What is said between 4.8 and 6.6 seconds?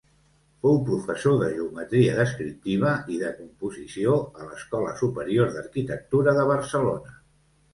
Superior d'Arquitectura de